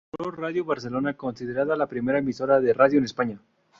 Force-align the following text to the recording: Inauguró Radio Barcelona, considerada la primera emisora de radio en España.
Inauguró 0.17 0.35
Radio 0.41 0.65
Barcelona, 0.65 1.13
considerada 1.15 1.75
la 1.75 1.85
primera 1.85 2.17
emisora 2.17 2.59
de 2.59 2.73
radio 2.73 2.97
en 2.97 3.05
España. 3.05 3.39